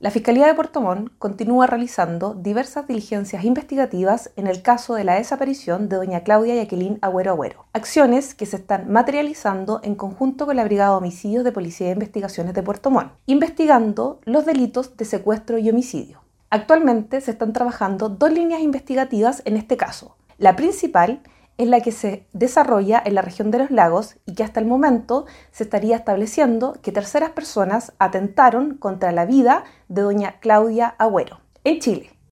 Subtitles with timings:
[0.00, 5.16] La Fiscalía de Puerto Montt continúa realizando diversas diligencias investigativas en el caso de la
[5.16, 10.56] desaparición de doña Claudia Jacqueline Agüero Agüero, acciones que se están materializando en conjunto con
[10.56, 15.04] la Brigada de Homicidios de Policía de Investigaciones de Puerto Montt, investigando los delitos de
[15.04, 16.22] secuestro y homicidio.
[16.48, 20.16] Actualmente se están trabajando dos líneas investigativas en este caso.
[20.38, 24.44] La principal es la que se desarrolla en la región de los lagos y que
[24.44, 30.38] hasta el momento se estaría estableciendo que terceras personas atentaron contra la vida de doña
[30.40, 32.19] Claudia Agüero en Chile.